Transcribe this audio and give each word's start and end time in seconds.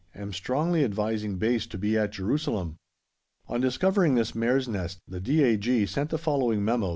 Am 0.15 0.33
strongly 0.33 0.83
advising 0.83 1.37
base 1.37 1.67
to 1.67 1.77
be 1.77 1.95
at 1.95 2.13
Jerusalem." 2.13 2.77
On 3.47 3.61
discovering 3.61 4.15
this 4.15 4.33
mare's 4.33 4.67
nest 4.67 4.97
the 5.07 5.19
D.A.G. 5.19 5.85
sent 5.85 6.09
the 6.09 6.17
following 6.17 6.65
memo. 6.65 6.89